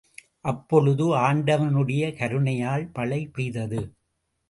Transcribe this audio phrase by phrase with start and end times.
[0.41, 3.81] அப்பொழுது ஆண்டவனுடைய கருணையால் மழை பெய்தது.